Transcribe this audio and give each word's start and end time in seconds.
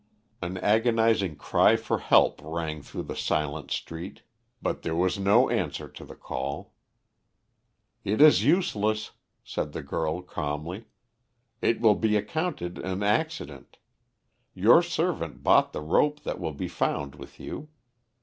An 0.41 0.57
agonising 0.57 1.35
cry 1.35 1.75
for 1.75 1.99
help 1.99 2.41
rang 2.43 2.81
through 2.81 3.03
the 3.03 3.15
silent 3.15 3.69
street, 3.69 4.23
but 4.59 4.81
there 4.81 4.95
was 4.95 5.19
no 5.19 5.47
answer 5.47 5.87
to 5.89 6.03
the 6.03 6.15
call. 6.15 6.73
"It 8.03 8.19
is 8.19 8.43
useless," 8.43 9.11
said 9.43 9.73
the 9.73 9.83
girl 9.83 10.23
calmly. 10.23 10.85
"It 11.61 11.81
will 11.81 11.93
be 11.93 12.15
accounted 12.15 12.79
an 12.79 13.03
accident. 13.03 13.77
Your 14.55 14.81
servant 14.81 15.43
bought 15.43 15.71
the 15.71 15.81
rope 15.81 16.21
that 16.23 16.39
will 16.39 16.51
be 16.53 16.67
found 16.67 17.13
with 17.13 17.39
you. 17.39 17.69